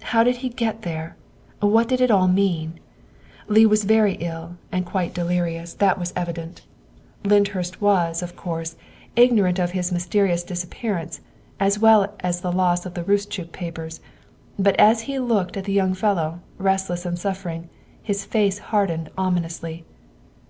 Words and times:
How 0.00 0.24
did 0.24 0.36
he 0.36 0.48
get 0.48 0.80
there? 0.88 1.16
What 1.60 1.86
did 1.86 2.00
it 2.00 2.10
all 2.10 2.28
mean 2.28 2.80
1 3.48 3.54
Leigh 3.56 3.66
was 3.66 3.84
very 3.84 4.14
ill 4.20 4.56
and 4.72 4.86
quite 4.86 5.12
delirious, 5.12 5.74
that 5.74 5.98
was 5.98 6.14
evident. 6.16 6.62
Lynd 7.26 7.48
THE 7.48 7.50
SECRETARY 7.50 7.60
OF 7.60 7.66
STATE 7.66 7.78
249 7.80 8.16
hurst 8.16 8.20
was, 8.22 8.22
of 8.22 8.36
course, 8.40 8.76
ignorant 9.16 9.58
of 9.58 9.72
his 9.72 9.92
mysterious 9.92 10.44
disap 10.46 10.70
pearance, 10.70 11.20
as 11.60 11.78
well 11.78 12.10
as 12.20 12.36
of 12.36 12.42
the 12.44 12.52
loss 12.56 12.86
of 12.86 12.94
the 12.94 13.04
Roostchook 13.04 13.52
papers, 13.52 14.00
but 14.58 14.74
as 14.80 15.02
he 15.02 15.18
looked 15.18 15.58
at 15.58 15.64
the 15.64 15.74
young 15.74 15.92
fellow, 15.92 16.40
restless 16.56 17.04
and 17.04 17.18
suf 17.18 17.44
fering, 17.44 17.68
his 18.02 18.24
face 18.24 18.58
hardened 18.60 19.10
ominously. 19.18 19.84